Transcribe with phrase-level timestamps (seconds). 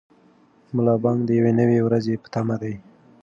[0.75, 2.75] ملا بانګ د یوې نوې ورځې په تمه دی.